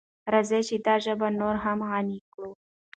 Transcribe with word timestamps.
راځئ 0.33 0.61
چې 0.69 0.75
دا 0.85 0.95
ژبه 1.05 1.27
نوره 1.39 1.59
هم 1.65 1.79
غني 1.89 2.19
کړو. 2.33 2.51